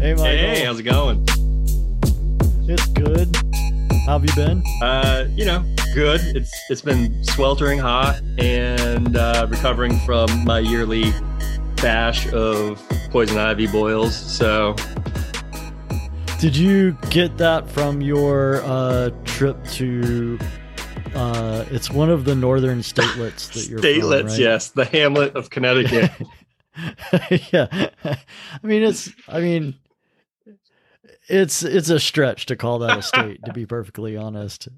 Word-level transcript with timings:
Hey, 0.00 0.14
Michael. 0.14 0.24
Hey, 0.24 0.64
how's 0.64 0.80
it 0.80 0.84
going? 0.84 1.22
It's 2.66 2.86
good. 2.86 3.36
How 4.06 4.18
have 4.18 4.24
you 4.24 4.34
been? 4.34 4.62
Uh, 4.80 5.26
you 5.28 5.44
know, 5.44 5.62
good. 5.92 6.22
It's 6.34 6.50
it's 6.70 6.80
been 6.80 7.22
sweltering 7.22 7.78
hot 7.78 8.22
and 8.38 9.14
uh, 9.14 9.46
recovering 9.50 9.98
from 10.06 10.42
my 10.46 10.58
yearly 10.58 11.12
bash 11.76 12.26
of 12.32 12.82
poison 13.10 13.36
ivy 13.36 13.66
boils. 13.66 14.16
So, 14.16 14.74
Did 16.38 16.56
you 16.56 16.92
get 17.10 17.36
that 17.36 17.68
from 17.68 18.00
your 18.00 18.62
uh, 18.64 19.10
trip 19.24 19.62
to? 19.72 20.38
Uh, 21.14 21.66
it's 21.70 21.90
one 21.90 22.08
of 22.08 22.24
the 22.24 22.34
northern 22.34 22.78
statelets 22.78 23.52
that 23.52 23.68
you're 23.68 23.80
statelets, 23.80 24.20
from, 24.20 24.26
right? 24.28 24.38
yes, 24.38 24.70
the 24.70 24.86
hamlet 24.86 25.36
of 25.36 25.50
Connecticut. 25.50 26.10
yeah. 27.52 27.90
I 28.02 28.16
mean, 28.62 28.82
it's. 28.82 29.10
I 29.28 29.40
mean, 29.40 29.74
it's 31.28 31.62
it's 31.62 31.90
a 31.90 32.00
stretch 32.00 32.46
to 32.46 32.56
call 32.56 32.78
that 32.80 32.98
a 32.98 33.02
state. 33.02 33.40
to 33.44 33.52
be 33.52 33.66
perfectly 33.66 34.16
honest, 34.16 34.68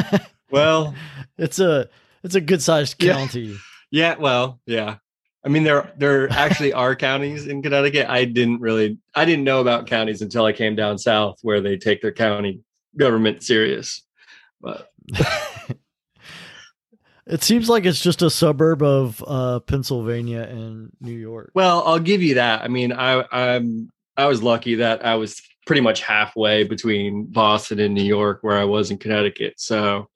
well, 0.50 0.94
it's 1.38 1.58
a 1.58 1.88
it's 2.22 2.34
a 2.34 2.40
good 2.40 2.62
sized 2.62 3.02
Yeah. 3.02 3.14
county. 3.14 3.56
yeah, 3.90 4.16
well, 4.18 4.60
yeah. 4.66 4.96
I 5.44 5.48
mean, 5.48 5.62
there 5.64 5.90
there 5.96 6.30
actually 6.30 6.72
are 6.72 6.94
counties 6.94 7.46
in 7.46 7.62
Connecticut. 7.62 8.06
I 8.08 8.24
didn't 8.26 8.60
really, 8.60 8.98
I 9.14 9.24
didn't 9.24 9.44
know 9.44 9.60
about 9.60 9.86
counties 9.86 10.20
until 10.22 10.44
I 10.44 10.52
came 10.52 10.76
down 10.76 10.98
south, 10.98 11.38
where 11.42 11.60
they 11.60 11.76
take 11.78 12.02
their 12.02 12.12
county 12.12 12.60
government 12.96 13.42
serious. 13.42 14.02
But 14.60 14.90
It 17.26 17.44
seems 17.44 17.68
like 17.68 17.86
it's 17.86 18.00
just 18.00 18.22
a 18.22 18.30
suburb 18.30 18.82
of 18.82 19.22
uh, 19.26 19.60
Pennsylvania 19.60 20.42
and 20.42 20.90
New 21.00 21.12
York. 21.16 21.52
Well, 21.54 21.84
I'll 21.86 22.00
give 22.00 22.22
you 22.22 22.34
that. 22.34 22.62
I 22.62 22.68
mean, 22.68 22.92
I 22.92 23.24
I'm 23.30 23.90
I 24.16 24.26
was 24.26 24.42
lucky 24.42 24.76
that 24.76 25.06
I 25.06 25.14
was 25.14 25.40
pretty 25.66 25.82
much 25.82 26.02
halfway 26.02 26.64
between 26.64 27.26
Boston 27.26 27.80
and 27.80 27.94
New 27.94 28.04
York 28.04 28.38
where 28.42 28.58
I 28.58 28.64
was 28.64 28.90
in 28.90 28.98
Connecticut. 28.98 29.54
So 29.58 30.08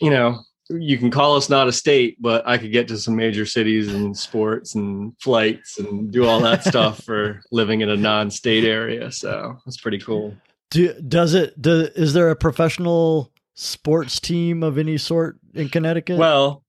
you 0.00 0.10
know, 0.10 0.40
you 0.70 0.96
can 0.96 1.10
call 1.10 1.36
us 1.36 1.50
not 1.50 1.68
a 1.68 1.72
state, 1.72 2.16
but 2.20 2.46
I 2.46 2.56
could 2.56 2.72
get 2.72 2.88
to 2.88 2.98
some 2.98 3.16
major 3.16 3.44
cities 3.44 3.92
and 3.92 4.16
sports 4.16 4.74
and 4.74 5.12
flights 5.20 5.78
and 5.78 6.10
do 6.10 6.26
all 6.26 6.40
that 6.40 6.64
stuff 6.68 7.02
for 7.02 7.42
living 7.52 7.82
in 7.82 7.90
a 7.90 7.96
non-state 7.96 8.64
area. 8.64 9.12
So 9.12 9.58
that's 9.64 9.80
pretty 9.80 9.98
cool. 9.98 10.34
Do 10.70 10.92
does 11.00 11.34
it? 11.34 11.60
Do, 11.60 11.88
is 11.94 12.14
there 12.14 12.30
a 12.30 12.36
professional 12.36 13.30
sports 13.54 14.18
team 14.18 14.62
of 14.62 14.78
any 14.78 14.96
sort 14.96 15.38
in 15.54 15.68
Connecticut? 15.68 16.18
Well, 16.18 16.64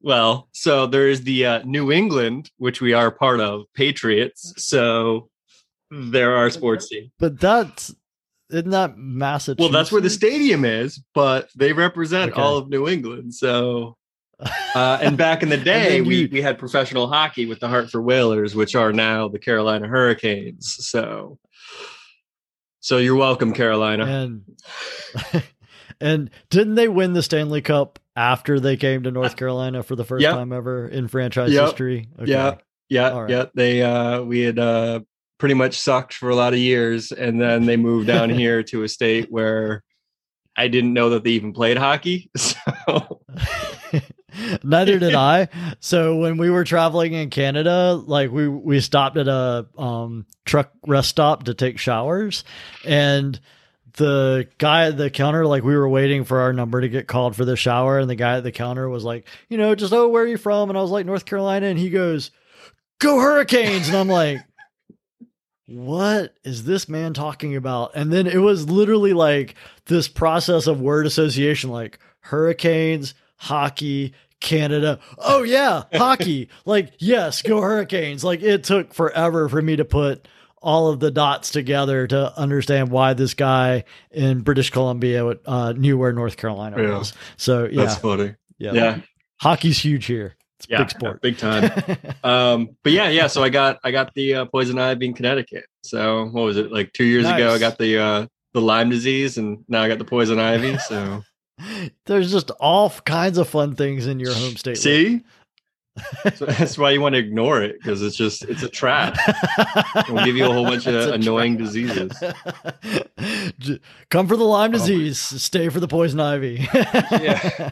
well, 0.00 0.48
so 0.52 0.86
there 0.86 1.08
is 1.08 1.22
the 1.22 1.46
uh, 1.46 1.62
New 1.64 1.92
England, 1.92 2.50
which 2.56 2.80
we 2.80 2.92
are 2.92 3.10
part 3.10 3.40
of, 3.40 3.64
Patriots. 3.74 4.54
So 4.56 5.28
there 6.12 6.36
are 6.36 6.50
sports 6.50 6.88
team. 6.88 7.10
but 7.18 7.38
that's 7.40 7.94
isn't 8.50 8.70
that 8.70 8.96
Massachusetts? 8.98 9.60
Well, 9.60 9.70
that's 9.70 9.90
where 9.90 10.00
the 10.02 10.10
stadium 10.10 10.64
is, 10.64 11.02
but 11.14 11.48
they 11.56 11.72
represent 11.72 12.32
Okay. 12.32 12.40
all 12.40 12.58
of 12.58 12.68
New 12.68 12.86
England. 12.86 13.34
So, 13.34 13.96
uh, 14.74 14.98
and 15.00 15.16
back 15.16 15.42
in 15.42 15.48
the 15.48 15.56
day, 15.56 15.98
then 15.98 16.06
we, 16.06 16.16
you- 16.22 16.28
we 16.30 16.42
had 16.42 16.58
professional 16.58 17.08
hockey 17.08 17.46
with 17.46 17.60
the 17.60 17.68
Hartford 17.68 18.04
Whalers, 18.04 18.54
which 18.54 18.74
are 18.74 18.92
now 18.92 19.28
the 19.28 19.38
Carolina 19.38 19.88
Hurricanes. 19.88 20.76
So, 20.86 21.38
so 22.80 22.98
you're 22.98 23.16
welcome, 23.16 23.52
Carolina. 23.54 24.04
and 24.04 24.42
and 26.00 26.30
didn't 26.50 26.74
they 26.74 26.88
win 26.88 27.12
the 27.14 27.22
Stanley 27.22 27.62
Cup 27.62 27.98
after 28.16 28.60
they 28.60 28.76
came 28.76 29.02
to 29.04 29.10
North 29.10 29.36
Carolina 29.36 29.82
for 29.82 29.96
the 29.96 30.04
first 30.04 30.22
Yep. 30.22 30.32
time 30.34 30.52
ever 30.52 30.86
in 30.86 31.08
franchise 31.08 31.52
Yep. 31.52 31.64
history? 31.64 32.08
Okay. 32.20 32.30
Yeah, 32.30 32.56
yeah, 32.88 33.10
All 33.10 33.22
right. 33.22 33.30
yeah. 33.30 33.44
They 33.54 33.82
uh, 33.82 34.22
we 34.22 34.40
had 34.40 34.58
uh, 34.58 35.00
pretty 35.44 35.52
much 35.52 35.78
sucked 35.78 36.14
for 36.14 36.30
a 36.30 36.34
lot 36.34 36.54
of 36.54 36.58
years, 36.58 37.12
and 37.12 37.38
then 37.38 37.66
they 37.66 37.76
moved 37.76 38.06
down 38.06 38.30
here 38.40 38.62
to 38.62 38.82
a 38.82 38.88
state 38.88 39.30
where 39.30 39.84
I 40.56 40.68
didn't 40.68 40.94
know 40.94 41.10
that 41.10 41.22
they 41.22 41.32
even 41.32 41.52
played 41.52 41.76
hockey. 41.76 42.30
So, 42.38 43.20
Neither 44.62 44.98
did 44.98 45.14
I. 45.14 45.48
So 45.80 46.16
when 46.16 46.38
we 46.38 46.48
were 46.48 46.64
traveling 46.64 47.12
in 47.12 47.28
Canada, 47.28 47.92
like 47.92 48.30
we 48.30 48.48
we 48.48 48.80
stopped 48.80 49.18
at 49.18 49.28
a 49.28 49.66
um, 49.76 50.24
truck 50.46 50.72
rest 50.86 51.10
stop 51.10 51.42
to 51.44 51.52
take 51.52 51.78
showers, 51.78 52.42
and 52.82 53.38
the 53.98 54.48
guy 54.56 54.86
at 54.86 54.96
the 54.96 55.10
counter, 55.10 55.46
like 55.46 55.62
we 55.62 55.76
were 55.76 55.90
waiting 55.90 56.24
for 56.24 56.40
our 56.40 56.54
number 56.54 56.80
to 56.80 56.88
get 56.88 57.06
called 57.06 57.36
for 57.36 57.44
the 57.44 57.54
shower, 57.54 57.98
and 57.98 58.08
the 58.08 58.14
guy 58.14 58.38
at 58.38 58.44
the 58.44 58.50
counter 58.50 58.88
was 58.88 59.04
like, 59.04 59.28
you 59.50 59.58
know, 59.58 59.74
just 59.74 59.92
oh, 59.92 60.08
where 60.08 60.22
are 60.22 60.26
you 60.26 60.38
from? 60.38 60.70
And 60.70 60.78
I 60.78 60.80
was 60.80 60.90
like, 60.90 61.04
North 61.04 61.26
Carolina, 61.26 61.66
and 61.66 61.78
he 61.78 61.90
goes, 61.90 62.30
"Go 62.98 63.20
Hurricanes!" 63.20 63.88
And 63.88 63.96
I'm 63.98 64.08
like. 64.08 64.40
What 65.66 66.34
is 66.44 66.64
this 66.64 66.88
man 66.88 67.14
talking 67.14 67.56
about? 67.56 67.92
And 67.94 68.12
then 68.12 68.26
it 68.26 68.38
was 68.38 68.68
literally 68.68 69.12
like 69.14 69.54
this 69.86 70.08
process 70.08 70.66
of 70.66 70.80
word 70.80 71.06
association, 71.06 71.70
like 71.70 71.98
hurricanes, 72.20 73.14
hockey, 73.36 74.12
Canada. 74.40 74.98
Oh 75.18 75.42
yeah, 75.42 75.84
hockey. 75.92 76.48
Like 76.66 76.92
yes, 76.98 77.40
go 77.42 77.60
Hurricanes. 77.62 78.22
Like 78.24 78.42
it 78.42 78.64
took 78.64 78.92
forever 78.92 79.48
for 79.48 79.62
me 79.62 79.76
to 79.76 79.84
put 79.86 80.28
all 80.60 80.88
of 80.88 81.00
the 81.00 81.10
dots 81.10 81.50
together 81.50 82.06
to 82.06 82.38
understand 82.38 82.90
why 82.90 83.12
this 83.14 83.34
guy 83.34 83.84
in 84.10 84.40
British 84.40 84.70
Columbia 84.70 85.26
uh, 85.46 85.72
knew 85.76 85.96
where 85.98 86.12
North 86.12 86.36
Carolina 86.36 86.82
Yeah. 86.82 86.98
was. 86.98 87.12
So 87.36 87.64
yeah, 87.70 87.84
that's 87.84 87.96
funny. 88.00 88.34
yeah, 88.58 88.72
Yeah, 88.72 89.00
hockey's 89.40 89.78
huge 89.78 90.06
here. 90.06 90.36
It's 90.64 90.70
yeah, 90.70 90.78
big 90.78 90.90
sport. 90.90 91.20
big 91.22 91.36
time. 91.36 91.64
um 92.24 92.70
but 92.82 92.92
yeah 92.92 93.08
yeah 93.10 93.26
so 93.26 93.42
i 93.42 93.48
got 93.50 93.78
i 93.84 93.90
got 93.90 94.14
the 94.14 94.34
uh, 94.34 94.44
poison 94.46 94.78
ivy 94.78 95.06
in 95.06 95.12
connecticut 95.14 95.64
so 95.82 96.26
what 96.26 96.42
was 96.44 96.56
it 96.56 96.72
like 96.72 96.92
two 96.94 97.04
years 97.04 97.26
ago 97.28 97.52
i 97.52 97.58
got 97.58 97.76
the 97.78 97.98
uh 97.98 98.26
the 98.54 98.60
lyme 98.62 98.88
disease 98.88 99.36
and 99.36 99.62
now 99.68 99.82
i 99.82 99.88
got 99.88 99.98
the 99.98 100.04
poison 100.04 100.38
ivy 100.38 100.78
so 100.88 101.22
There's 102.06 102.32
just 102.32 102.50
all 102.52 102.88
kinds 103.04 103.36
of 103.38 103.48
fun 103.48 103.76
things 103.76 104.06
in 104.06 104.18
your 104.20 104.32
home 104.32 104.56
state. 104.56 104.78
see 104.78 105.22
so 106.34 106.46
that's 106.46 106.76
why 106.76 106.90
you 106.90 107.00
want 107.00 107.12
to 107.14 107.18
ignore 107.20 107.62
it 107.62 107.76
because 107.78 108.02
it's 108.02 108.16
just 108.16 108.42
it's 108.46 108.62
a 108.64 108.68
trap 108.68 109.16
It'll 109.96 110.24
give 110.24 110.34
you 110.36 110.46
a 110.46 110.52
whole 110.52 110.64
bunch 110.64 110.86
of 110.88 110.94
annoying 111.12 111.56
trap. 111.56 111.66
diseases. 111.66 112.10
Come 114.10 114.26
for 114.26 114.36
the 114.36 114.42
Lyme 114.44 114.70
Oh 114.70 114.72
my- 114.72 114.78
disease, 114.78 115.18
stay 115.20 115.68
for 115.68 115.78
the 115.80 115.86
poison 115.86 116.18
ivy. 116.18 116.66
Yeah. 116.74 117.70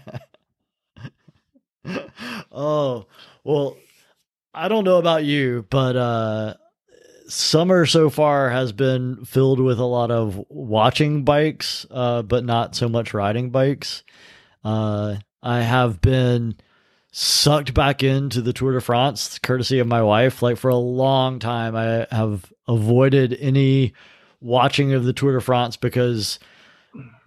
oh, 2.52 3.06
well, 3.44 3.76
I 4.54 4.68
don't 4.68 4.84
know 4.84 4.98
about 4.98 5.24
you, 5.24 5.66
but 5.70 5.96
uh 5.96 6.54
summer 7.28 7.86
so 7.86 8.10
far 8.10 8.50
has 8.50 8.72
been 8.72 9.24
filled 9.24 9.58
with 9.58 9.78
a 9.78 9.84
lot 9.84 10.10
of 10.10 10.44
watching 10.50 11.24
bikes, 11.24 11.86
uh, 11.90 12.20
but 12.20 12.44
not 12.44 12.74
so 12.74 12.88
much 12.88 13.14
riding 13.14 13.50
bikes. 13.50 14.02
Uh 14.64 15.16
I 15.42 15.62
have 15.62 16.00
been 16.00 16.56
sucked 17.10 17.74
back 17.74 18.02
into 18.02 18.40
the 18.40 18.52
Tour 18.52 18.72
de 18.72 18.80
France, 18.80 19.38
courtesy 19.38 19.78
of 19.78 19.86
my 19.86 20.02
wife. 20.02 20.42
Like 20.42 20.56
for 20.56 20.70
a 20.70 20.76
long 20.76 21.38
time, 21.38 21.76
I 21.76 22.06
have 22.10 22.52
avoided 22.68 23.36
any 23.40 23.92
watching 24.40 24.92
of 24.92 25.04
the 25.04 25.12
Tour 25.12 25.34
de 25.34 25.40
France 25.40 25.76
because 25.76 26.38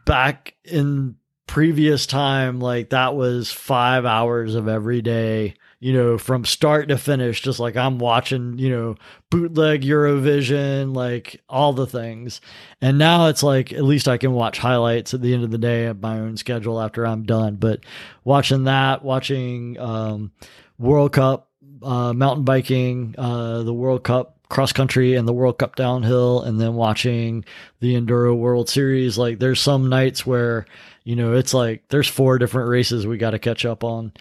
back 0.05 0.55
in 0.63 1.15
previous 1.47 2.05
time, 2.05 2.59
like 2.59 2.89
that 2.89 3.15
was 3.15 3.51
five 3.51 4.05
hours 4.05 4.55
of 4.55 4.67
every 4.67 5.01
day, 5.01 5.55
you 5.79 5.93
know, 5.93 6.17
from 6.17 6.45
start 6.45 6.89
to 6.89 6.97
finish, 6.97 7.41
just 7.41 7.59
like 7.59 7.75
I'm 7.75 7.99
watching, 7.99 8.57
you 8.57 8.69
know, 8.69 8.95
bootleg 9.29 9.81
Eurovision, 9.81 10.95
like 10.95 11.41
all 11.47 11.73
the 11.73 11.87
things. 11.87 12.41
And 12.81 12.97
now 12.97 13.27
it's 13.27 13.43
like 13.43 13.71
at 13.73 13.83
least 13.83 14.07
I 14.07 14.17
can 14.17 14.33
watch 14.33 14.57
highlights 14.57 15.13
at 15.13 15.21
the 15.21 15.33
end 15.33 15.43
of 15.43 15.51
the 15.51 15.57
day 15.57 15.85
at 15.85 16.01
my 16.01 16.19
own 16.19 16.37
schedule 16.37 16.81
after 16.81 17.05
I'm 17.05 17.23
done. 17.23 17.55
But 17.55 17.81
watching 18.23 18.63
that, 18.63 19.03
watching 19.03 19.79
um, 19.79 20.31
World 20.77 21.13
Cup 21.13 21.49
uh, 21.83 22.13
mountain 22.13 22.45
biking, 22.45 23.15
uh, 23.17 23.63
the 23.63 23.73
World 23.73 24.03
Cup 24.03 24.39
cross 24.49 24.71
country, 24.71 25.15
and 25.15 25.27
the 25.27 25.33
World 25.33 25.57
Cup 25.57 25.75
downhill, 25.75 26.41
and 26.41 26.59
then 26.59 26.75
watching 26.75 27.45
the 27.79 27.95
Enduro 27.95 28.35
World 28.35 28.69
Series. 28.69 29.17
Like 29.17 29.39
there's 29.39 29.59
some 29.61 29.89
nights 29.89 30.25
where 30.25 30.65
you 31.05 31.15
know 31.15 31.33
it's 31.33 31.53
like 31.53 31.87
there's 31.87 32.09
four 32.09 32.37
different 32.37 32.69
races 32.69 33.07
we 33.07 33.17
got 33.17 33.31
to 33.31 33.39
catch 33.39 33.65
up 33.65 33.85
on. 33.85 34.11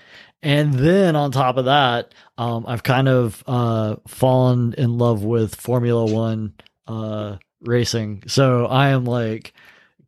And 0.42 0.74
then 0.74 1.16
on 1.16 1.32
top 1.32 1.56
of 1.56 1.64
that, 1.64 2.14
um, 2.36 2.66
I've 2.68 2.82
kind 2.82 3.08
of 3.08 3.42
uh, 3.46 3.96
fallen 4.06 4.74
in 4.76 4.98
love 4.98 5.24
with 5.24 5.54
Formula 5.54 6.04
One 6.04 6.52
uh, 6.86 7.38
racing. 7.62 8.24
So 8.26 8.66
I 8.66 8.90
am 8.90 9.06
like 9.06 9.54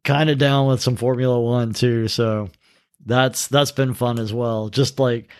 kind 0.05 0.29
of 0.29 0.37
down 0.37 0.69
with 0.69 0.83
some 0.83 0.97
Formula 0.97 1.41
One 1.41 1.73
too. 1.73 2.09
So 2.09 2.51
that's 3.07 3.49
that's 3.49 3.73
been 3.73 3.95
fun 3.95 4.19
as 4.19 4.33
well. 4.33 4.69
Just 4.69 4.99
like 4.99 5.31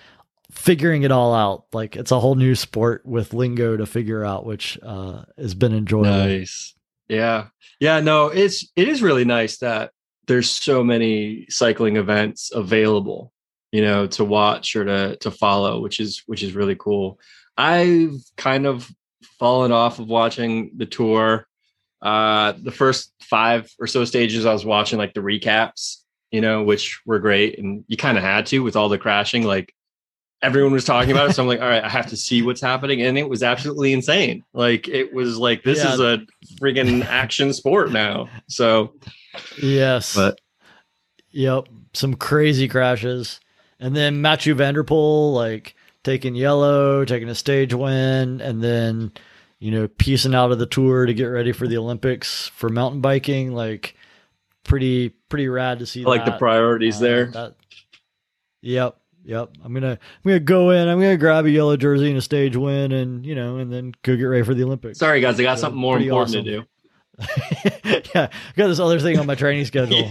figuring 0.51 1.03
it 1.03 1.13
all 1.13 1.35
out. 1.35 1.67
Like 1.75 1.95
it's 1.95 2.11
a 2.11 2.21
whole 2.21 2.35
new 2.35 2.55
sport 2.55 3.05
with 3.05 3.35
lingo 3.35 3.77
to 3.77 3.85
figure 3.85 4.25
out, 4.25 4.47
which 4.47 4.79
uh, 4.83 5.25
has 5.37 5.55
been 5.55 5.75
enjoyable. 5.75 6.11
Nice. 6.11 6.75
Yeah. 7.09 7.49
Yeah. 7.81 8.01
No, 8.01 8.29
it's 8.29 8.67
it 8.77 8.89
is 8.89 9.03
really 9.03 9.27
nice 9.27 9.59
that 9.59 9.93
there's 10.27 10.51
so 10.51 10.83
many 10.83 11.47
cycling 11.49 11.97
events 11.97 12.51
available, 12.53 13.33
you 13.73 13.83
know, 13.83 14.07
to 14.09 14.25
watch 14.25 14.77
or 14.77 14.85
to 14.85 15.17
to 15.17 15.31
follow, 15.31 15.81
which 15.81 16.01
is 16.01 16.23
which 16.27 16.43
is 16.43 16.55
really 16.55 16.77
cool. 16.77 17.19
I've 17.57 18.17
kind 18.37 18.67
of 18.67 18.91
fallen 19.39 19.73
off 19.73 19.99
of 19.99 20.09
watching 20.09 20.73
the 20.77 20.87
tour. 20.87 21.47
Uh, 22.03 22.53
the 22.63 22.71
first 22.71 23.13
five 23.23 23.71
or 23.79 23.87
so 23.87 24.05
stages, 24.05 24.47
I 24.47 24.53
was 24.53 24.65
watching 24.65 24.99
like 24.99 25.15
the 25.15 25.21
recaps, 25.21 26.03
you 26.31 26.41
know, 26.41 26.63
which 26.63 27.01
were 27.07 27.19
great, 27.19 27.59
and 27.59 27.85
you 27.89 27.97
kind 27.97 28.19
of 28.19 28.25
had 28.25 28.47
to 28.47 28.61
with 28.61 28.77
all 28.77 28.89
the 28.89 28.99
crashing. 28.99 29.45
Like 29.45 29.75
everyone 30.43 30.73
was 30.73 30.85
talking 30.85 31.11
about 31.13 31.31
it, 31.31 31.33
so 31.35 31.43
I'm 31.43 31.49
like, 31.49 31.61
all 31.61 31.69
right, 31.69 31.83
I 31.83 31.89
have 31.89 32.07
to 32.09 32.17
see 32.17 32.43
what's 32.43 32.61
happening, 32.61 33.03
and 33.03 33.17
it 33.19 33.29
was 33.29 33.43
absolutely 33.43 33.93
insane. 33.93 34.45
Like 34.53 34.87
it 34.89 35.13
was 35.15 35.39
like 35.39 35.63
this 35.63 35.79
Yeah. 35.83 35.95
is 35.95 36.01
a 36.01 36.19
friggin' 36.61 37.05
action 37.07 37.53
sport 37.53 37.91
now. 37.93 38.29
So, 38.49 38.95
Yes. 39.63 40.15
but 40.15 40.41
Yep, 41.33 41.69
some 41.93 42.15
crazy 42.15 42.67
crashes, 42.69 43.41
and 43.79 43.95
then 43.95 44.23
Mathieu 44.23 44.55
van 44.55 44.75
der 44.75 44.85
Poel 44.85 45.35
like 45.35 45.75
taking 46.05 46.35
yellow, 46.35 47.05
taking 47.05 47.29
a 47.29 47.35
stage 47.35 47.75
win, 47.75 48.41
and 48.41 48.63
then 48.63 49.13
you 49.59 49.71
know 49.71 49.89
piecing 49.89 50.35
out 50.35 50.53
of 50.53 50.59
the 50.59 50.67
tour 50.67 51.05
to 51.07 51.13
get 51.15 51.27
ready 51.27 51.53
for 51.53 51.67
the 51.67 51.77
Olympics 51.77 52.49
for 52.49 52.69
mountain 52.71 53.01
biking. 53.03 53.53
Like 53.53 53.97
pretty 54.65 55.11
pretty 55.29 55.49
rad 55.49 55.79
to 55.81 55.87
see. 55.87 56.05
Like 56.05 56.25
the 56.25 56.33
priorities 56.39 56.97
Uh, 56.99 57.01
there. 57.01 57.27
that- 57.33 57.55
yep, 58.63 58.97
yep. 59.27 59.51
I'm 59.63 59.75
gonna 59.75 59.93
I'm 59.93 59.99
gonna 60.25 60.41
go 60.41 60.71
in. 60.71 60.89
I'm 60.89 60.99
gonna 61.01 61.17
grab 61.17 61.45
a 61.45 61.51
yellow 61.51 61.77
jersey 61.77 62.09
and 62.09 62.19
a 62.19 62.23
stage 62.23 62.57
win, 62.57 62.93
and 62.93 63.27
you 63.27 63.35
know, 63.35 63.59
and 63.59 63.73
then 63.73 63.93
go 64.03 64.17
get 64.17 64.25
ready 64.25 64.45
for 64.45 64.55
the 64.55 64.65
Olympics. 64.65 64.99
Sorry, 64.99 65.21
guys, 65.21 65.39
I 65.39 65.43
got 65.43 65.59
So, 65.59 65.63
something 65.63 65.81
more 65.81 65.99
important 65.99 66.29
awesome. 66.31 66.45
to 66.45 66.51
do. 66.51 66.65
yeah, 68.15 68.29
I 68.31 68.53
got 68.57 68.69
this 68.69 68.79
other 68.79 69.01
thing 69.01 69.19
on 69.19 69.27
my 69.27 69.35
training 69.35 69.65
schedule. 69.65 70.09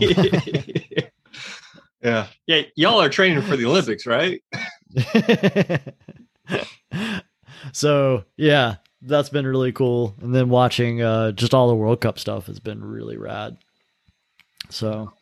yeah, 2.04 2.28
yeah. 2.48 2.62
Y'all 2.76 3.02
are 3.02 3.10
training 3.10 3.42
for 3.44 3.56
the 3.56 3.66
Olympics, 3.66 4.06
right? 4.06 4.42
so 7.74 8.24
yeah, 8.38 8.76
that's 9.02 9.30
been 9.30 9.48
really 9.48 9.72
cool. 9.72 10.16
And 10.22 10.34
then 10.34 10.50
watching 10.50 11.02
uh, 11.02 11.32
just 11.32 11.54
all 11.54 11.68
the 11.68 11.76
World 11.76 12.02
Cup 12.02 12.20
stuff 12.20 12.48
has 12.48 12.60
been 12.60 12.84
really 12.84 13.18
rad. 13.18 13.58
So, 14.70 15.14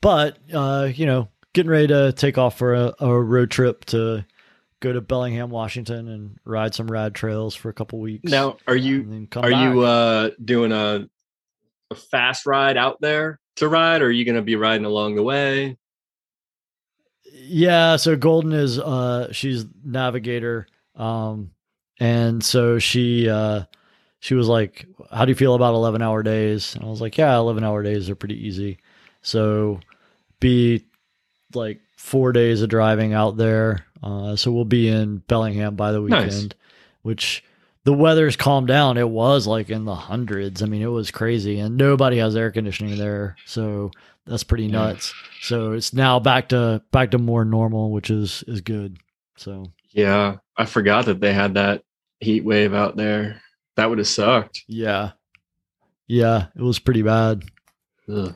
but 0.00 0.38
uh, 0.52 0.90
you 0.94 1.06
know, 1.06 1.28
getting 1.52 1.70
ready 1.70 1.88
to 1.88 2.12
take 2.12 2.38
off 2.38 2.58
for 2.58 2.74
a, 2.74 2.94
a 3.00 3.20
road 3.20 3.50
trip 3.50 3.84
to 3.86 4.24
go 4.80 4.92
to 4.92 5.00
Bellingham, 5.00 5.50
Washington, 5.50 6.08
and 6.08 6.38
ride 6.44 6.74
some 6.74 6.90
rad 6.90 7.14
trails 7.14 7.54
for 7.54 7.68
a 7.68 7.72
couple 7.72 8.00
weeks. 8.00 8.30
Now, 8.30 8.56
are 8.66 8.76
you 8.76 9.00
and 9.00 9.12
then 9.12 9.26
come 9.26 9.44
are 9.44 9.50
back. 9.50 9.74
you 9.74 9.80
uh 9.80 10.30
doing 10.44 10.72
a 10.72 11.08
a 11.90 11.94
fast 11.94 12.46
ride 12.46 12.76
out 12.76 13.00
there 13.00 13.38
to 13.56 13.68
ride, 13.68 14.02
or 14.02 14.06
are 14.06 14.10
you 14.10 14.24
going 14.24 14.36
to 14.36 14.42
be 14.42 14.56
riding 14.56 14.86
along 14.86 15.14
the 15.14 15.22
way? 15.22 15.76
Yeah, 17.32 17.96
so 17.96 18.16
Golden 18.16 18.52
is 18.52 18.78
uh 18.78 19.32
she's 19.32 19.64
navigator. 19.84 20.66
Um 20.96 21.52
and 22.00 22.42
so 22.42 22.78
she 22.78 23.28
uh 23.28 23.64
she 24.20 24.34
was 24.34 24.48
like, 24.48 24.86
How 25.10 25.24
do 25.24 25.30
you 25.30 25.36
feel 25.36 25.54
about 25.54 25.74
eleven 25.74 26.02
hour 26.02 26.22
days? 26.22 26.74
And 26.74 26.84
I 26.84 26.88
was 26.88 27.00
like, 27.00 27.16
Yeah, 27.18 27.36
eleven 27.36 27.64
hour 27.64 27.82
days 27.82 28.10
are 28.10 28.14
pretty 28.16 28.46
easy. 28.46 28.78
So 29.22 29.80
be 30.40 30.84
like 31.56 31.80
four 31.96 32.32
days 32.32 32.62
of 32.62 32.68
driving 32.68 33.12
out 33.14 33.36
there. 33.36 33.84
Uh 34.02 34.36
so 34.36 34.50
we'll 34.52 34.64
be 34.64 34.88
in 34.88 35.18
Bellingham 35.18 35.76
by 35.76 35.92
the 35.92 36.00
Nice. 36.00 36.24
weekend, 36.32 36.54
which 37.02 37.44
the 37.84 37.92
weather's 37.92 38.36
calmed 38.36 38.68
down. 38.68 38.96
It 38.96 39.08
was 39.08 39.46
like 39.46 39.68
in 39.70 39.84
the 39.84 39.94
hundreds. 39.94 40.62
I 40.62 40.66
mean, 40.66 40.82
it 40.82 40.86
was 40.86 41.10
crazy, 41.10 41.58
and 41.58 41.76
nobody 41.76 42.18
has 42.18 42.36
air 42.36 42.50
conditioning 42.52 42.96
there, 42.96 43.36
so 43.44 43.90
that's 44.24 44.44
pretty 44.44 44.64
Yeah. 44.66 44.70
nuts. 44.72 45.12
So 45.40 45.72
it's 45.72 45.92
now 45.92 46.20
back 46.20 46.48
to 46.50 46.82
back 46.92 47.10
to 47.10 47.18
more 47.18 47.44
normal, 47.44 47.90
which 47.90 48.08
is 48.10 48.44
is 48.46 48.60
good. 48.60 48.98
So 49.36 49.64
Yeah, 49.90 50.36
I 50.56 50.64
forgot 50.66 51.06
that 51.06 51.20
they 51.20 51.32
had 51.32 51.54
that 51.54 51.82
heat 52.20 52.44
wave 52.44 52.72
out 52.72 52.96
there. 52.96 53.40
That 53.76 53.88
would 53.88 53.98
have 53.98 54.06
sucked. 54.06 54.62
yeah, 54.68 55.12
yeah, 56.06 56.46
it 56.54 56.62
was 56.62 56.78
pretty 56.78 57.02
bad. 57.02 57.42
Ugh. 58.08 58.34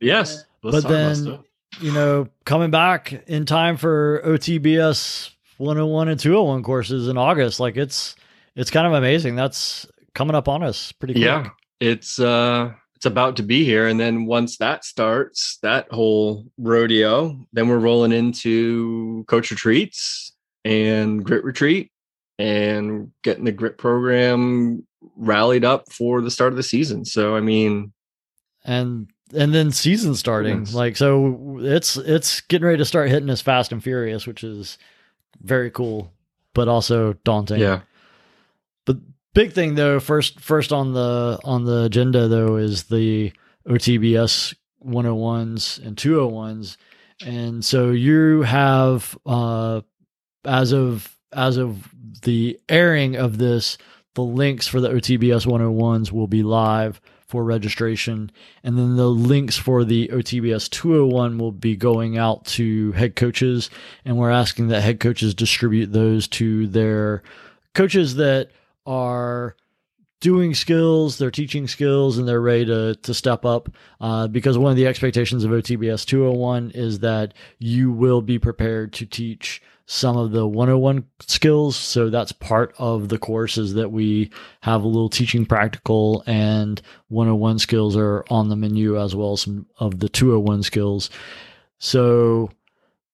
Yes, 0.00 0.44
let's 0.64 0.84
But 0.84 0.90
then- 0.90 1.38
You 1.80 1.92
know, 1.92 2.28
coming 2.44 2.70
back 2.70 3.12
in 3.26 3.46
time 3.46 3.76
for 3.76 4.22
OTBS 4.24 5.30
101 5.58 6.08
and 6.08 6.20
201 6.20 6.62
courses 6.62 7.08
in 7.08 7.16
August, 7.18 7.58
like 7.60 7.76
it's 7.76 8.14
it's 8.54 8.70
kind 8.70 8.86
of 8.86 8.92
amazing. 8.92 9.34
That's 9.34 9.84
coming 10.14 10.36
up 10.36 10.46
on 10.48 10.62
us 10.62 10.92
pretty 10.92 11.14
quick. 11.14 11.24
Yeah, 11.24 11.48
it's 11.80 12.20
uh 12.20 12.72
it's 12.94 13.06
about 13.06 13.36
to 13.36 13.42
be 13.42 13.64
here 13.64 13.88
and 13.88 13.98
then 14.00 14.24
once 14.24 14.56
that 14.58 14.84
starts 14.84 15.58
that 15.62 15.86
whole 15.90 16.46
rodeo 16.56 17.36
then 17.52 17.68
we're 17.68 17.78
rolling 17.78 18.12
into 18.12 19.24
coach 19.28 19.50
retreats 19.50 20.32
and 20.64 21.22
grit 21.22 21.44
retreat 21.44 21.90
and 22.38 23.10
getting 23.22 23.44
the 23.44 23.52
grit 23.52 23.76
program 23.76 24.86
rallied 25.16 25.64
up 25.66 25.92
for 25.92 26.22
the 26.22 26.30
start 26.30 26.52
of 26.52 26.56
the 26.56 26.62
season 26.62 27.04
so 27.04 27.36
i 27.36 27.40
mean 27.40 27.92
and 28.64 29.08
and 29.32 29.54
then 29.54 29.70
season 29.70 30.14
starting. 30.14 30.58
Goodness. 30.58 30.74
like 30.74 30.96
so 30.96 31.58
it's 31.60 31.96
it's 31.96 32.40
getting 32.42 32.66
ready 32.66 32.78
to 32.78 32.84
start 32.84 33.08
hitting 33.10 33.30
us 33.30 33.40
fast 33.40 33.72
and 33.72 33.82
furious 33.82 34.26
which 34.26 34.44
is 34.44 34.78
very 35.40 35.70
cool 35.70 36.12
but 36.52 36.68
also 36.68 37.14
daunting. 37.24 37.60
Yeah. 37.60 37.80
But 38.84 38.98
big 39.34 39.52
thing 39.52 39.74
though 39.74 40.00
first 40.00 40.40
first 40.40 40.72
on 40.72 40.92
the 40.92 41.38
on 41.44 41.64
the 41.64 41.84
agenda 41.84 42.28
though 42.28 42.56
is 42.56 42.84
the 42.84 43.32
otbs 43.66 44.54
101s 44.84 45.84
and 45.84 45.96
201s 45.96 46.76
and 47.24 47.64
so 47.64 47.90
you 47.90 48.42
have 48.42 49.16
uh 49.24 49.80
as 50.44 50.72
of 50.72 51.16
as 51.32 51.56
of 51.56 51.88
the 52.22 52.60
airing 52.68 53.16
of 53.16 53.38
this 53.38 53.78
the 54.14 54.22
links 54.22 54.68
for 54.68 54.80
the 54.80 54.90
otbs 54.90 55.46
101s 55.46 56.12
will 56.12 56.26
be 56.26 56.42
live 56.42 57.00
for 57.26 57.44
registration 57.44 58.30
and 58.62 58.78
then 58.78 58.96
the 58.96 59.08
links 59.08 59.56
for 59.56 59.84
the 59.84 60.08
otbs 60.08 60.68
201 60.70 61.38
will 61.38 61.52
be 61.52 61.76
going 61.76 62.18
out 62.18 62.44
to 62.44 62.92
head 62.92 63.16
coaches 63.16 63.70
and 64.04 64.16
we're 64.16 64.30
asking 64.30 64.68
that 64.68 64.82
head 64.82 65.00
coaches 65.00 65.34
distribute 65.34 65.92
those 65.92 66.28
to 66.28 66.66
their 66.66 67.22
coaches 67.74 68.16
that 68.16 68.50
are 68.86 69.56
doing 70.24 70.54
skills, 70.54 71.18
they're 71.18 71.30
teaching 71.30 71.68
skills, 71.68 72.16
and 72.16 72.26
they're 72.26 72.40
ready 72.40 72.64
to 72.64 72.94
to 72.94 73.12
step 73.12 73.44
up. 73.44 73.68
Uh, 74.00 74.26
because 74.26 74.56
one 74.56 74.70
of 74.70 74.76
the 74.76 74.86
expectations 74.86 75.44
of 75.44 75.50
OTBS 75.50 76.06
201 76.06 76.70
is 76.74 77.00
that 77.00 77.34
you 77.58 77.92
will 77.92 78.22
be 78.22 78.38
prepared 78.38 78.94
to 78.94 79.04
teach 79.04 79.60
some 79.86 80.16
of 80.16 80.32
the 80.32 80.46
101 80.46 81.04
skills. 81.20 81.76
So 81.76 82.10
that's 82.10 82.32
part 82.32 82.74
of 82.78 83.08
the 83.08 83.18
course 83.18 83.58
is 83.58 83.74
that 83.74 83.92
we 83.92 84.30
have 84.60 84.82
a 84.82 84.88
little 84.88 85.10
teaching 85.10 85.44
practical 85.44 86.22
and 86.26 86.80
101 87.08 87.58
skills 87.58 87.96
are 87.96 88.24
on 88.30 88.48
the 88.48 88.56
menu 88.56 88.98
as 89.00 89.14
well 89.14 89.32
as 89.32 89.42
some 89.42 89.66
of 89.78 90.00
the 90.00 90.08
201 90.08 90.62
skills. 90.62 91.10
So 91.78 92.50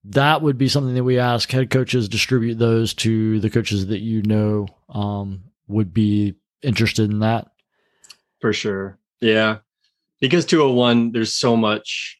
that 0.04 0.42
would 0.42 0.58
be 0.58 0.68
something 0.68 0.94
that 0.94 1.04
we 1.04 1.18
ask 1.18 1.50
head 1.50 1.70
coaches 1.70 2.08
distribute 2.08 2.54
those 2.54 2.94
to 2.94 3.40
the 3.40 3.50
coaches 3.50 3.88
that 3.88 4.00
you 4.00 4.22
know 4.22 4.66
um, 4.88 5.42
would 5.68 5.92
be 5.92 6.34
interested 6.62 7.10
in 7.10 7.20
that. 7.20 7.50
for 8.40 8.52
sure 8.52 8.98
yeah 9.20 9.58
because 10.20 10.46
201 10.46 11.12
there's 11.12 11.34
so 11.34 11.56
much 11.56 12.19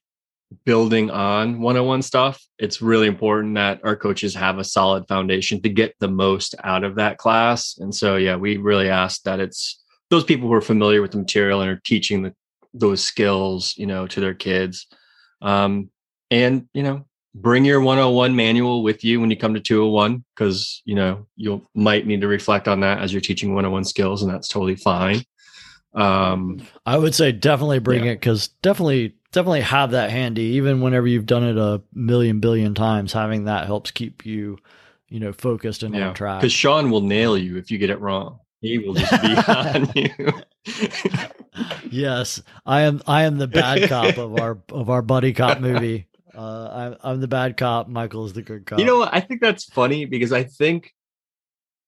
building 0.64 1.10
on 1.10 1.60
101 1.60 2.02
stuff 2.02 2.44
it's 2.58 2.82
really 2.82 3.06
important 3.06 3.54
that 3.54 3.80
our 3.84 3.96
coaches 3.96 4.34
have 4.34 4.58
a 4.58 4.64
solid 4.64 5.06
foundation 5.08 5.62
to 5.62 5.68
get 5.68 5.94
the 5.98 6.08
most 6.08 6.54
out 6.64 6.84
of 6.84 6.96
that 6.96 7.16
class. 7.18 7.78
And 7.78 7.94
so 7.94 8.16
yeah 8.16 8.36
we 8.36 8.56
really 8.58 8.88
ask 8.88 9.22
that 9.22 9.40
it's 9.40 9.80
those 10.10 10.24
people 10.24 10.48
who 10.48 10.54
are 10.54 10.60
familiar 10.60 11.00
with 11.00 11.12
the 11.12 11.18
material 11.18 11.60
and 11.62 11.70
are 11.70 11.80
teaching 11.84 12.22
the, 12.22 12.34
those 12.74 13.02
skills 13.02 13.74
you 13.76 13.86
know 13.86 14.06
to 14.08 14.20
their 14.20 14.34
kids. 14.34 14.86
Um, 15.40 15.90
and 16.30 16.68
you 16.74 16.82
know 16.82 17.06
bring 17.34 17.64
your 17.64 17.80
101 17.80 18.34
manual 18.34 18.82
with 18.82 19.04
you 19.04 19.20
when 19.20 19.30
you 19.30 19.36
come 19.36 19.54
to 19.54 19.60
201 19.60 20.24
because 20.34 20.82
you 20.84 20.96
know 20.96 21.26
you 21.36 21.66
might 21.74 22.06
need 22.06 22.20
to 22.20 22.28
reflect 22.28 22.66
on 22.68 22.80
that 22.80 22.98
as 22.98 23.12
you're 23.12 23.20
teaching 23.20 23.50
101 23.54 23.84
skills 23.84 24.22
and 24.22 24.30
that's 24.32 24.48
totally 24.48 24.76
fine. 24.76 25.22
Um 25.94 26.60
I 26.84 26.98
would 26.98 27.14
say 27.14 27.32
definitely 27.32 27.78
bring 27.78 28.04
Yeah. 28.04 28.12
it 28.12 28.16
because 28.16 28.48
definitely 28.62 29.14
definitely 29.32 29.60
have 29.62 29.92
that 29.92 30.10
handy. 30.10 30.42
Even 30.42 30.80
whenever 30.80 31.06
you've 31.06 31.26
done 31.26 31.44
it 31.44 31.56
a 31.56 31.82
million 31.92 32.40
billion 32.40 32.74
times, 32.74 33.12
having 33.12 33.44
that 33.44 33.66
helps 33.66 33.90
keep 33.90 34.24
you, 34.26 34.58
you 35.08 35.20
know, 35.20 35.32
focused 35.32 35.82
and 35.82 35.94
on 35.96 36.14
track. 36.14 36.40
Because 36.40 36.52
Sean 36.52 36.90
will 36.90 37.00
nail 37.00 37.36
you 37.36 37.56
if 37.56 37.70
you 37.70 37.78
get 37.78 37.90
it 37.90 38.00
wrong. 38.00 38.38
He 38.60 38.78
will 38.78 38.94
just 38.94 39.22
be 39.22 39.34
on 39.48 39.90
you. 39.94 40.32
yes, 41.90 42.42
I 42.66 42.82
am. 42.82 43.00
I 43.06 43.22
am 43.24 43.38
the 43.38 43.48
bad 43.48 43.88
cop 43.88 44.18
of 44.18 44.38
our 44.38 44.58
of 44.70 44.90
our 44.90 45.02
buddy 45.02 45.32
cop 45.32 45.60
movie. 45.60 46.06
Uh, 46.34 46.68
I'm 46.72 46.96
I'm 47.02 47.20
the 47.20 47.28
bad 47.28 47.56
cop. 47.56 47.88
Michael 47.88 48.26
is 48.26 48.34
the 48.34 48.42
good 48.42 48.66
cop. 48.66 48.78
you 48.78 48.84
know 48.84 48.98
what? 48.98 49.14
I 49.14 49.20
think 49.20 49.40
that's 49.40 49.64
funny 49.64 50.04
because 50.04 50.32
I 50.32 50.44
think 50.44 50.94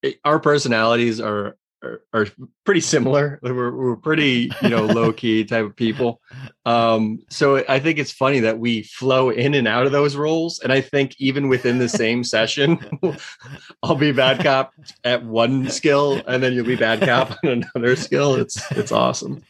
it, 0.03 0.19
our 0.25 0.41
personalities 0.41 1.21
are 1.21 1.57
are, 1.83 2.01
are 2.13 2.27
pretty 2.65 2.81
similar. 2.81 3.39
We're, 3.43 3.75
we're 3.75 3.97
pretty, 3.97 4.51
you 4.63 4.69
know, 4.69 4.85
low 4.85 5.13
key 5.13 5.45
type 5.45 5.65
of 5.65 5.77
people. 5.77 6.21
Um, 6.65 7.23
so 7.29 7.65
I 7.69 7.79
think 7.81 7.99
it's 7.99 8.13
funny 8.13 8.41
that 8.41 8.59
we 8.59 8.85
flow 8.85 9.31
in 9.31 9.55
and 9.55 9.67
out 9.67 9.87
of 9.87 9.93
those 9.93 10.17
roles. 10.17 10.61
And 10.61 10.73
I 10.73 10.81
think 10.81 11.15
even 11.19 11.49
within 11.49 11.79
the 11.79 11.89
same 11.89 12.25
session, 12.25 12.79
I'll 13.83 13.97
be 13.97 14.13
bad 14.13 14.43
cop 14.43 14.73
at 15.05 15.25
one 15.25 15.69
skill, 15.71 16.23
and 16.27 16.43
then 16.43 16.53
you'll 16.53 16.67
be 16.67 16.77
bad 16.77 17.01
cop 17.01 17.39
on 17.45 17.65
another 17.75 17.97
skill. 17.97 18.35
It's 18.35 18.71
it's 18.73 18.93
awesome. 18.93 19.43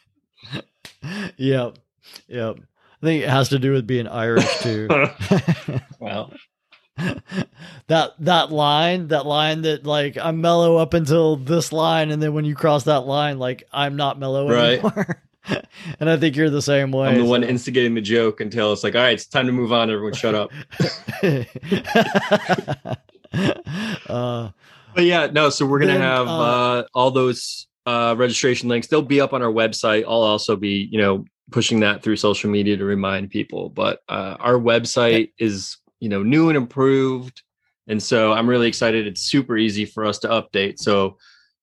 Yep, 1.36 1.78
yep. 2.28 2.56
I 3.02 3.06
think 3.06 3.24
it 3.24 3.28
has 3.28 3.48
to 3.48 3.58
do 3.58 3.72
with 3.72 3.86
being 3.86 4.06
Irish 4.06 4.60
too. 4.60 4.88
well, 5.98 6.32
that 6.96 8.12
that 8.18 8.52
line, 8.52 9.08
that 9.08 9.26
line 9.26 9.62
that 9.62 9.84
like 9.84 10.16
I'm 10.18 10.40
mellow 10.40 10.76
up 10.76 10.94
until 10.94 11.36
this 11.36 11.72
line, 11.72 12.10
and 12.10 12.22
then 12.22 12.34
when 12.34 12.44
you 12.44 12.54
cross 12.54 12.84
that 12.84 13.00
line, 13.00 13.38
like 13.38 13.64
I'm 13.72 13.96
not 13.96 14.18
mellow 14.18 14.48
Right. 14.48 14.78
anymore. 14.78 15.22
and 15.98 16.08
I 16.08 16.16
think 16.16 16.36
you're 16.36 16.50
the 16.50 16.62
same 16.62 16.92
way. 16.92 17.08
I'm 17.08 17.18
the 17.18 17.24
one 17.24 17.42
instigating 17.42 17.94
the 17.94 18.00
joke 18.00 18.40
until 18.40 18.72
it's 18.72 18.84
like, 18.84 18.94
all 18.94 19.02
right, 19.02 19.14
it's 19.14 19.26
time 19.26 19.46
to 19.46 19.52
move 19.52 19.72
on. 19.72 19.90
Everyone, 19.90 20.12
shut 20.12 20.34
up. 20.34 20.50
uh, 24.08 24.50
But 24.94 25.04
yeah, 25.04 25.26
no. 25.32 25.50
So 25.50 25.66
we're 25.66 25.80
gonna 25.80 25.92
Then, 25.92 26.00
have 26.02 26.28
uh, 26.28 26.30
uh, 26.30 26.84
all 26.94 27.10
those 27.10 27.66
uh, 27.86 28.14
registration 28.16 28.68
links. 28.68 28.86
They'll 28.86 29.02
be 29.02 29.20
up 29.20 29.32
on 29.32 29.42
our 29.42 29.50
website. 29.52 30.04
I'll 30.04 30.22
also 30.22 30.54
be, 30.56 30.88
you 30.92 30.98
know, 30.98 31.24
pushing 31.50 31.80
that 31.80 32.02
through 32.02 32.16
social 32.16 32.50
media 32.50 32.76
to 32.76 32.84
remind 32.84 33.30
people. 33.30 33.68
But 33.70 34.00
uh, 34.08 34.36
our 34.38 34.54
website 34.54 35.32
is, 35.38 35.76
you 36.02 36.08
know, 36.08 36.24
new 36.24 36.48
and 36.48 36.56
improved, 36.56 37.42
and 37.86 38.02
so 38.02 38.32
I'm 38.32 38.48
really 38.48 38.66
excited. 38.66 39.06
It's 39.06 39.20
super 39.20 39.56
easy 39.56 39.84
for 39.84 40.04
us 40.04 40.18
to 40.20 40.28
update. 40.28 40.80
So, 40.80 41.16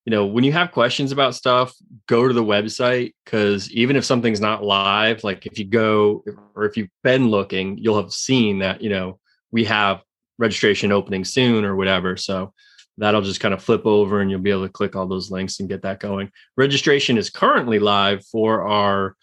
you 0.05 0.12
know, 0.12 0.25
when 0.25 0.46
you 0.46 0.53
have 0.53 0.72
questions 0.72 1.12
about 1.12 1.36
stuff, 1.36 1.74
go 2.08 2.25
to 2.25 2.34
the 2.34 2.43
website 2.43 3.13
because 3.25 3.69
even 3.72 3.98
if 3.98 4.05
something's 4.05 4.39
not 4.39 4.63
live, 4.63 5.25
like 5.25 5.46
if 5.46 5.60
you 5.60 5.65
go 5.65 6.24
or 6.55 6.63
if 6.63 6.77
you've 6.77 6.89
been 7.03 7.29
looking, 7.29 7.77
you'll 7.77 8.01
have 8.01 8.13
seen 8.13 8.60
that, 8.60 8.81
you 8.81 8.89
know, 8.89 9.19
we 9.51 9.65
have 9.65 10.01
registration 10.38 10.93
opening 10.93 11.25
soon 11.25 11.65
or 11.65 11.75
whatever. 11.75 12.15
So 12.15 12.53
that'll 12.98 13.22
just 13.22 13.41
kind 13.41 13.53
of 13.53 13.62
flip 13.62 13.86
over 13.86 14.22
and 14.22 14.31
you'll 14.31 14.39
be 14.39 14.51
able 14.51 14.65
to 14.65 14.72
click 14.72 14.96
all 14.96 15.05
those 15.05 15.31
links 15.31 15.60
and 15.60 15.67
get 15.67 15.81
that 15.81 16.00
going. 16.00 16.31
Registration 16.55 17.17
is 17.17 17.29
currently 17.29 17.79
live 17.79 18.25
for 18.25 18.67
our 18.67 19.15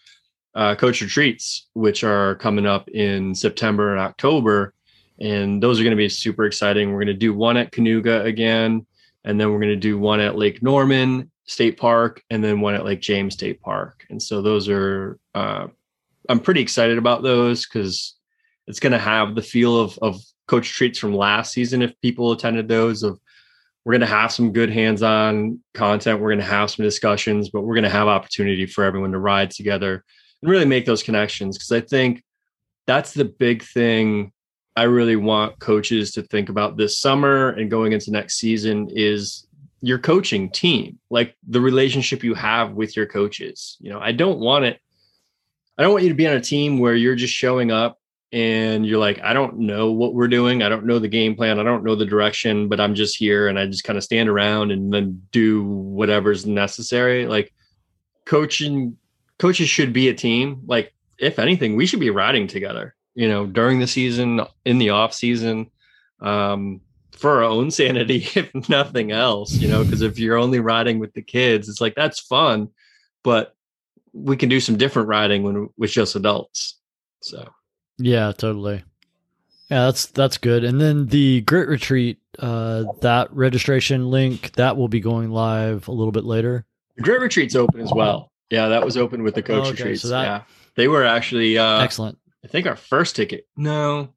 uh, 0.55 0.75
coach 0.75 1.01
retreats, 1.01 1.67
which 1.73 2.03
are 2.03 2.35
coming 2.35 2.65
up 2.65 2.87
in 2.89 3.35
September 3.35 3.91
and 3.91 3.99
October. 3.99 4.73
And 5.19 5.61
those 5.61 5.79
are 5.79 5.83
going 5.83 5.91
to 5.91 5.97
be 5.97 6.09
super 6.09 6.45
exciting. 6.45 6.91
We're 6.91 6.99
going 6.99 7.07
to 7.07 7.13
do 7.13 7.33
one 7.33 7.57
at 7.57 7.71
Kanuga 7.71 8.25
again, 8.25 8.85
and 9.23 9.39
then 9.39 9.51
we're 9.51 9.59
going 9.59 9.69
to 9.69 9.75
do 9.75 9.97
one 9.97 10.19
at 10.19 10.37
Lake 10.37 10.61
Norman 10.61 11.31
State 11.45 11.77
Park, 11.77 12.23
and 12.29 12.43
then 12.43 12.61
one 12.61 12.75
at 12.75 12.85
Lake 12.85 13.01
James 13.01 13.33
State 13.33 13.61
Park. 13.61 14.05
And 14.09 14.21
so 14.21 14.41
those 14.41 14.69
are, 14.69 15.17
uh, 15.33 15.67
I'm 16.29 16.39
pretty 16.39 16.61
excited 16.61 16.97
about 16.97 17.23
those 17.23 17.65
because 17.65 18.15
it's 18.67 18.79
going 18.79 18.91
to 18.91 18.99
have 18.99 19.33
the 19.33 19.41
feel 19.41 19.79
of, 19.79 19.97
of 20.01 20.21
coach 20.47 20.69
treats 20.69 20.99
from 20.99 21.13
last 21.13 21.53
season 21.53 21.81
if 21.81 21.99
people 22.01 22.31
attended 22.31 22.67
those 22.67 23.03
of 23.03 23.19
we're 23.83 23.93
going 23.93 24.01
to 24.01 24.07
have 24.07 24.33
some 24.33 24.51
good 24.51 24.69
hands-on 24.69 25.59
content 25.73 26.19
we're 26.19 26.29
going 26.29 26.39
to 26.39 26.45
have 26.45 26.71
some 26.71 26.83
discussions 26.83 27.49
but 27.49 27.61
we're 27.61 27.75
going 27.75 27.83
to 27.83 27.89
have 27.89 28.07
opportunity 28.07 28.65
for 28.65 28.83
everyone 28.83 29.11
to 29.11 29.19
ride 29.19 29.51
together 29.51 30.03
and 30.41 30.51
really 30.51 30.65
make 30.65 30.85
those 30.85 31.03
connections 31.03 31.57
because 31.57 31.71
i 31.71 31.81
think 31.81 32.23
that's 32.85 33.13
the 33.13 33.25
big 33.25 33.63
thing 33.63 34.31
i 34.77 34.83
really 34.83 35.15
want 35.15 35.59
coaches 35.59 36.11
to 36.11 36.21
think 36.21 36.49
about 36.49 36.77
this 36.77 36.97
summer 36.97 37.49
and 37.49 37.69
going 37.69 37.91
into 37.91 38.11
next 38.11 38.35
season 38.39 38.87
is 38.93 39.45
your 39.81 39.99
coaching 39.99 40.49
team 40.49 40.97
like 41.09 41.35
the 41.47 41.61
relationship 41.61 42.23
you 42.23 42.33
have 42.33 42.71
with 42.71 42.95
your 42.95 43.05
coaches 43.05 43.77
you 43.79 43.89
know 43.89 43.99
i 43.99 44.11
don't 44.11 44.39
want 44.39 44.63
it 44.63 44.79
i 45.77 45.83
don't 45.83 45.91
want 45.91 46.03
you 46.03 46.09
to 46.09 46.15
be 46.15 46.27
on 46.27 46.35
a 46.35 46.41
team 46.41 46.79
where 46.79 46.95
you're 46.95 47.15
just 47.15 47.33
showing 47.33 47.71
up 47.71 47.99
and 48.31 48.85
you're 48.85 48.99
like, 48.99 49.21
I 49.21 49.33
don't 49.33 49.59
know 49.59 49.91
what 49.91 50.13
we're 50.13 50.27
doing. 50.27 50.61
I 50.61 50.69
don't 50.69 50.85
know 50.85 50.99
the 50.99 51.07
game 51.07 51.35
plan. 51.35 51.59
I 51.59 51.63
don't 51.63 51.83
know 51.83 51.95
the 51.95 52.05
direction, 52.05 52.67
but 52.67 52.79
I'm 52.79 52.93
just 52.93 53.17
here 53.17 53.47
and 53.47 53.57
I 53.57 53.65
just 53.67 53.83
kind 53.83 53.95
of 53.95 54.03
stand 54.03 54.27
around 54.27 54.71
and 54.71 54.93
then 54.93 55.21
do 55.31 55.63
whatever's 55.63 56.45
necessary. 56.45 57.25
Like 57.25 57.53
coaching, 58.25 58.97
coaches 59.39 59.69
should 59.69 59.93
be 59.93 60.09
a 60.09 60.13
team. 60.13 60.61
Like, 60.65 60.93
if 61.17 61.39
anything, 61.39 61.75
we 61.75 61.85
should 61.85 62.01
be 62.01 62.09
riding 62.09 62.47
together, 62.47 62.95
you 63.17 63.27
know, 63.27 63.47
during 63.47 63.79
the 63.79 63.87
season, 63.87 64.41
in 64.63 64.77
the 64.77 64.91
off 64.91 65.11
season, 65.11 65.71
um, 66.21 66.79
for 67.13 67.31
our 67.31 67.43
own 67.43 67.71
sanity, 67.71 68.17
if 68.35 68.69
nothing 68.69 69.11
else, 69.11 69.53
you 69.53 69.67
know, 69.67 69.83
because 69.83 70.03
if 70.03 70.19
you're 70.19 70.37
only 70.37 70.59
riding 70.59 70.99
with 70.99 71.13
the 71.13 71.23
kids, 71.23 71.67
it's 71.67 71.81
like 71.81 71.95
that's 71.95 72.19
fun, 72.19 72.69
but 73.23 73.55
we 74.13 74.37
can 74.37 74.49
do 74.49 74.59
some 74.59 74.77
different 74.77 75.07
riding 75.07 75.41
when 75.41 75.67
with 75.77 75.89
just 75.89 76.15
adults. 76.15 76.77
So 77.23 77.49
yeah, 77.97 78.31
totally. 78.37 78.83
Yeah, 79.71 79.85
that's 79.85 80.05
that's 80.05 80.37
good. 80.37 80.63
And 80.63 80.79
then 80.79 81.07
the 81.07 81.41
Grit 81.41 81.67
Retreat, 81.69 82.19
uh, 82.37 82.83
that 83.01 83.33
registration 83.33 84.11
link 84.11 84.51
that 84.53 84.77
will 84.77 84.87
be 84.89 84.99
going 84.99 85.31
live 85.31 85.87
a 85.87 85.91
little 85.91 86.11
bit 86.11 86.23
later. 86.23 86.65
The 86.97 87.01
Grit 87.01 87.19
Retreat's 87.19 87.55
open 87.55 87.81
as 87.81 87.91
well. 87.91 88.31
Yeah, 88.51 88.67
that 88.67 88.85
was 88.85 88.95
open 88.95 89.23
with 89.23 89.33
the 89.33 89.41
coach 89.41 89.63
Okay, 89.69 89.71
retreats. 89.71 90.03
so 90.03 90.09
that- 90.09 90.23
yeah, 90.23 90.41
they 90.75 90.87
were 90.87 91.03
actually. 91.03 91.57
Uh, 91.57 91.81
Excellent. 91.81 92.19
I 92.43 92.47
think 92.47 92.67
our 92.67 92.75
first 92.75 93.15
ticket. 93.15 93.47
No, 93.55 94.13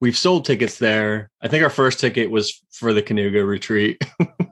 we've 0.00 0.16
sold 0.16 0.44
tickets 0.44 0.78
there. 0.78 1.30
I 1.42 1.48
think 1.48 1.62
our 1.62 1.70
first 1.70 2.00
ticket 2.00 2.30
was 2.30 2.62
for 2.72 2.92
the 2.92 3.02
Kanuga 3.02 3.46
retreat. 3.46 4.02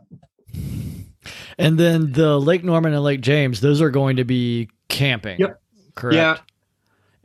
And 1.58 1.78
then 1.78 2.12
the 2.12 2.38
Lake 2.38 2.62
Norman 2.62 2.94
and 2.94 3.02
Lake 3.02 3.20
James, 3.20 3.60
those 3.60 3.82
are 3.82 3.90
going 3.90 4.16
to 4.16 4.24
be 4.24 4.68
camping. 4.88 5.40
Yep. 5.40 5.60
Correct. 5.96 6.14
Yeah. 6.14 6.38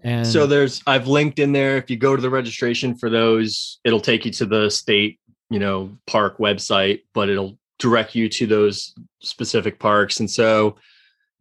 And 0.04 0.28
so 0.28 0.48
there's 0.48 0.82
I've 0.88 1.08
linked 1.08 1.40
in 1.40 1.54
there. 1.54 1.78
If 1.78 1.90
you 1.90 1.98
go 1.98 2.16
to 2.16 2.22
the 2.22 2.30
registration 2.30 2.96
for 2.96 3.10
those, 3.10 3.80
it'll 3.86 4.02
take 4.02 4.26
you 4.26 4.32
to 4.32 4.46
the 4.46 4.70
state, 4.70 5.20
you 5.50 5.60
know, 5.60 5.96
park 6.08 6.40
website, 6.40 7.04
but 7.14 7.30
it'll 7.30 7.58
direct 7.78 8.16
you 8.16 8.28
to 8.28 8.48
those 8.48 8.94
specific 9.22 9.80
parks. 9.80 10.20
And 10.20 10.30
so 10.30 10.78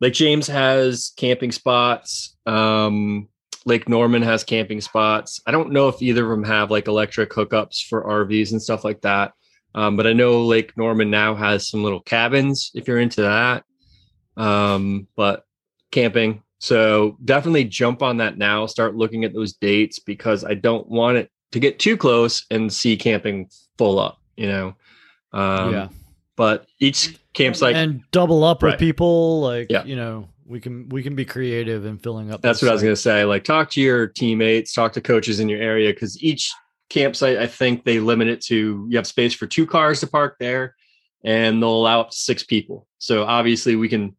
Lake 0.00 0.12
James 0.12 0.46
has 0.46 1.12
camping 1.16 1.50
spots. 1.50 2.36
Um, 2.46 3.28
Lake 3.64 3.88
Norman 3.88 4.22
has 4.22 4.44
camping 4.44 4.80
spots. 4.80 5.40
I 5.46 5.50
don't 5.50 5.72
know 5.72 5.88
if 5.88 6.02
either 6.02 6.24
of 6.24 6.30
them 6.30 6.44
have 6.44 6.70
like 6.70 6.88
electric 6.88 7.30
hookups 7.30 7.86
for 7.86 8.02
RVs 8.04 8.52
and 8.52 8.60
stuff 8.62 8.84
like 8.84 9.00
that. 9.02 9.32
Um, 9.74 9.96
but 9.96 10.06
I 10.06 10.12
know 10.12 10.42
Lake 10.44 10.76
Norman 10.76 11.10
now 11.10 11.34
has 11.34 11.68
some 11.68 11.82
little 11.82 12.00
cabins 12.00 12.70
if 12.74 12.86
you're 12.88 13.00
into 13.00 13.22
that. 13.22 13.64
Um, 14.36 15.06
but 15.16 15.44
camping. 15.90 16.42
So 16.58 17.16
definitely 17.24 17.64
jump 17.64 18.02
on 18.02 18.18
that 18.18 18.38
now. 18.38 18.66
Start 18.66 18.94
looking 18.96 19.24
at 19.24 19.34
those 19.34 19.54
dates 19.54 19.98
because 19.98 20.44
I 20.44 20.54
don't 20.54 20.88
want 20.88 21.18
it 21.18 21.30
to 21.52 21.60
get 21.60 21.78
too 21.78 21.96
close 21.96 22.44
and 22.50 22.72
see 22.72 22.96
camping 22.96 23.48
full 23.78 23.98
up, 23.98 24.18
you 24.36 24.46
know. 24.46 24.74
Um, 25.32 25.72
yeah. 25.72 25.88
But 26.36 26.66
each 26.78 27.18
campsite, 27.34 27.76
and 27.76 28.02
double 28.10 28.44
up 28.44 28.62
with 28.62 28.78
people, 28.78 29.40
like 29.42 29.68
Yeah. 29.70 29.84
you 29.84 29.96
know, 29.96 30.28
we 30.46 30.60
can 30.60 30.88
we 30.88 31.02
can 31.02 31.14
be 31.14 31.24
creative 31.24 31.84
in 31.84 31.98
filling 31.98 32.32
up. 32.32 32.42
that's 32.42 32.62
what 32.62 32.70
I 32.70 32.74
was 32.74 32.82
going 32.82 32.94
to 32.94 33.00
say. 33.00 33.24
Like, 33.24 33.44
talk 33.44 33.70
to 33.70 33.80
your 33.80 34.06
teammates, 34.06 34.72
talk 34.72 34.92
to 34.94 35.00
coaches 35.00 35.40
in 35.40 35.48
your 35.48 35.60
area 35.60 35.92
because 35.92 36.22
each 36.22 36.52
campsite, 36.90 37.38
I 37.38 37.46
think 37.46 37.84
they 37.84 38.00
limit 38.00 38.28
it 38.28 38.40
to 38.42 38.86
you 38.88 38.96
have 38.96 39.06
space 39.06 39.34
for 39.34 39.46
two 39.46 39.66
cars 39.66 40.00
to 40.00 40.06
park 40.06 40.36
there, 40.38 40.74
and 41.24 41.62
they'll 41.62 41.76
allow 41.76 42.00
up 42.00 42.10
to 42.10 42.16
six 42.16 42.42
people. 42.42 42.86
So 42.98 43.24
obviously, 43.24 43.76
we 43.76 43.88
can 43.88 44.16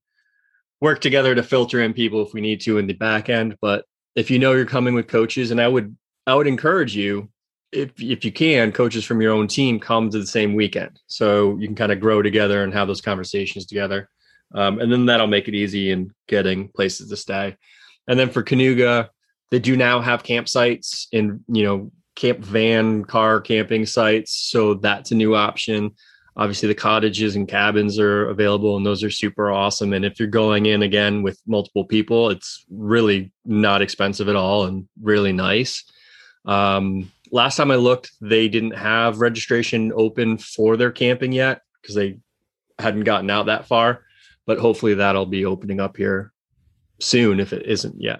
work 0.82 1.00
together 1.02 1.36
to 1.36 1.44
filter 1.44 1.82
in 1.82 1.94
people 1.94 2.26
if 2.26 2.34
we 2.34 2.42
need 2.42 2.62
to 2.62 2.78
in 2.78 2.88
the 2.88 2.94
back 2.94 3.30
end. 3.30 3.56
But 3.62 3.86
if 4.16 4.30
you 4.30 4.40
know 4.40 4.54
you're 4.54 4.66
coming 4.66 4.94
with 4.94 5.08
coaches, 5.08 5.52
and 5.52 5.62
I 5.62 5.68
would 5.68 5.96
I 6.28 6.36
would 6.36 6.48
encourage 6.48 6.96
you 6.96 7.30
if 7.72 7.92
if 8.02 8.24
you 8.24 8.32
can, 8.32 8.72
coaches 8.72 9.04
from 9.04 9.22
your 9.22 9.34
own 9.34 9.48
team 9.48 9.80
come 9.80 10.10
to 10.10 10.20
the 10.20 10.28
same 10.28 10.54
weekend, 10.54 11.00
so 11.08 11.58
you 11.58 11.68
can 11.68 11.76
kind 11.76 11.92
of 11.92 12.00
grow 12.00 12.22
together 12.22 12.64
and 12.64 12.74
have 12.74 12.88
those 12.88 13.02
conversations 13.02 13.66
together. 13.66 14.10
Um, 14.54 14.80
and 14.80 14.92
then 14.92 15.06
that'll 15.06 15.28
make 15.28 15.48
it 15.48 15.56
easy 15.56 15.92
in 15.92 16.14
getting 16.28 16.70
places 16.70 17.10
to 17.10 17.18
stay. 17.18 17.56
And 18.08 18.20
then 18.20 18.30
for 18.30 18.44
Kanuga, 18.44 19.10
they 19.52 19.60
do 19.60 19.78
now 19.78 20.02
have 20.02 20.24
campsites 20.24 21.08
in 21.12 21.44
you 21.48 21.64
know 21.64 21.92
camp 22.16 22.40
van 22.40 23.06
car 23.06 23.42
camping 23.42 23.86
sites, 23.86 24.32
so 24.32 24.76
that's 24.76 25.12
a 25.12 25.16
new 25.16 25.36
option. 25.36 25.92
Obviously, 26.36 26.68
the 26.68 26.76
cottages 26.76 27.36
and 27.36 27.48
cabins 27.48 28.00
are 28.00 28.30
available, 28.30 28.76
and 28.76 28.86
those 28.86 29.04
are 29.04 29.12
super 29.12 29.52
awesome. 29.52 29.94
And 29.94 30.04
if 30.04 30.20
you're 30.20 30.28
going 30.28 30.66
in 30.66 30.82
again 30.82 31.22
with 31.22 31.40
multiple 31.46 31.86
people, 31.86 32.32
it's 32.32 32.66
really 32.72 33.32
not 33.46 33.84
expensive 33.84 34.28
at 34.28 34.36
all 34.36 34.66
and 34.66 34.88
really 35.02 35.32
nice. 35.32 35.84
Um, 36.46 37.12
last 37.32 37.58
time 37.58 37.70
I 37.70 37.76
looked, 37.76 38.12
they 38.22 38.48
didn't 38.48 38.76
have 38.76 39.20
registration 39.20 39.94
open 39.96 40.40
for 40.40 40.76
their 40.76 40.92
camping 40.92 41.32
yet 41.32 41.62
because 41.82 41.96
they 41.96 42.18
hadn't 42.80 43.04
gotten 43.04 43.30
out 43.30 43.46
that 43.46 43.68
far. 43.68 44.02
But 44.46 44.60
hopefully, 44.60 44.96
that'll 44.96 45.26
be 45.26 45.46
opening 45.46 45.80
up 45.80 45.98
here 45.98 46.34
soon 47.00 47.40
if 47.40 47.54
it 47.54 47.66
isn't 47.66 47.96
yet. 48.00 48.12